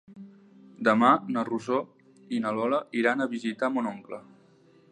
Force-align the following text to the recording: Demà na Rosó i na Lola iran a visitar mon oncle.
Demà 0.87 1.09
na 1.35 1.43
Rosó 1.49 1.77
i 2.37 2.39
na 2.45 2.53
Lola 2.61 2.79
iran 3.03 3.21
a 3.21 3.29
visitar 3.35 3.73
mon 3.77 3.91
oncle. 3.95 4.21